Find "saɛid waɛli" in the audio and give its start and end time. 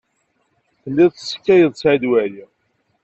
1.81-2.45